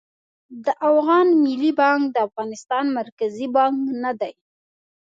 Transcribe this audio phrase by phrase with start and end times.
[0.65, 4.33] د افغان ملي بانک د افغانستان مرکزي بانک نه دي